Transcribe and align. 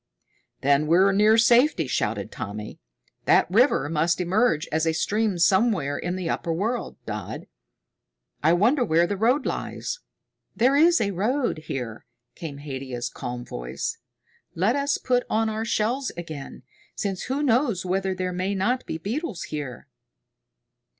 "Then 0.61 0.87
we're 0.87 1.11
near 1.11 1.37
safety," 1.37 1.85
shouted 1.85 2.31
Tommy. 2.31 2.79
"That 3.25 3.45
river 3.51 3.87
must 3.87 4.19
emerge 4.19 4.67
as 4.71 4.87
a 4.87 4.93
stream 4.95 5.37
somewhere 5.37 5.95
in 5.95 6.15
the 6.15 6.27
upper 6.27 6.51
world, 6.51 6.97
Dodd. 7.05 7.45
I 8.41 8.53
wonder 8.53 8.83
where 8.83 9.05
the 9.05 9.15
road 9.15 9.45
lies." 9.45 9.99
"There 10.55 10.75
is 10.75 10.99
a 10.99 11.11
road 11.11 11.59
here," 11.65 12.07
came 12.33 12.57
Haidia's 12.57 13.09
calm 13.09 13.45
voice. 13.45 13.99
"Let 14.55 14.75
us 14.75 14.97
put 14.97 15.23
on 15.29 15.49
our 15.49 15.65
shells 15.65 16.11
again, 16.17 16.63
since 16.95 17.25
who 17.25 17.43
knows 17.43 17.85
whether 17.85 18.15
there 18.15 18.33
may 18.33 18.55
not 18.55 18.87
be 18.87 18.97
beetles 18.97 19.43
here." 19.53 19.87